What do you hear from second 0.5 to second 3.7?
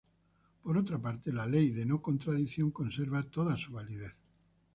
Por otra parte, la ley de no-contradicción conserva toda